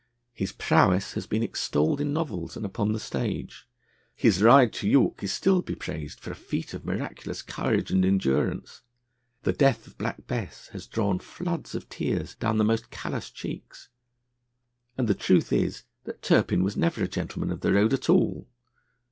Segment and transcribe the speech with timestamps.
[0.33, 3.67] His prowess has been extolled in novels and upon the stage;
[4.15, 8.81] his ride to York is still bepraised for a feat of miraculous courage and endurance;
[9.43, 13.89] the death of Black Bess has drawn floods of tears down the most callous cheeks.
[14.97, 18.49] And the truth is that Turpin was never a gentleman of the road at all!